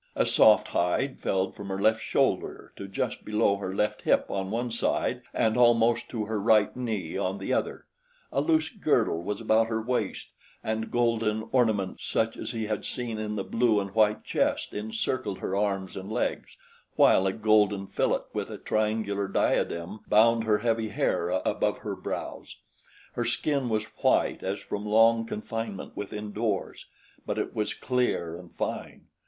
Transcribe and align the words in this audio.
A 0.15 0.25
soft 0.25 0.69
hide 0.69 1.19
fell 1.19 1.51
from 1.51 1.67
her 1.67 1.79
left 1.79 2.01
shoulder 2.01 2.73
to 2.75 2.87
just 2.87 3.23
below 3.23 3.57
her 3.57 3.75
left 3.75 4.01
hip 4.01 4.31
on 4.31 4.49
one 4.49 4.71
side 4.71 5.21
and 5.31 5.55
almost 5.55 6.09
to 6.09 6.25
her 6.25 6.41
right 6.41 6.75
knee 6.75 7.15
on 7.19 7.37
the 7.37 7.53
other, 7.53 7.85
a 8.31 8.41
loose 8.41 8.69
girdle 8.69 9.21
was 9.21 9.39
about 9.39 9.67
her 9.67 9.79
waist, 9.79 10.29
and 10.63 10.89
golden 10.89 11.47
ornaments 11.51 12.03
such 12.03 12.35
as 12.35 12.49
he 12.49 12.65
had 12.65 12.83
seen 12.83 13.19
in 13.19 13.35
the 13.35 13.43
blue 13.43 13.79
and 13.79 13.93
white 13.93 14.23
chest 14.23 14.73
encircled 14.73 15.37
her 15.37 15.55
arms 15.55 15.95
and 15.95 16.11
legs, 16.11 16.57
while 16.95 17.27
a 17.27 17.31
golden 17.31 17.85
fillet 17.85 18.23
with 18.33 18.49
a 18.49 18.57
triangular 18.57 19.27
diadem 19.27 19.99
bound 20.07 20.45
her 20.45 20.57
heavy 20.57 20.89
hair 20.89 21.29
above 21.29 21.77
her 21.77 21.95
brows. 21.95 22.55
Her 23.13 23.25
skin 23.25 23.69
was 23.69 23.85
white 24.01 24.41
as 24.41 24.59
from 24.59 24.83
long 24.83 25.27
confinement 25.27 25.95
within 25.95 26.31
doors; 26.33 26.87
but 27.23 27.37
it 27.37 27.53
was 27.55 27.75
clear 27.75 28.35
and 28.35 28.51
fine. 28.55 29.05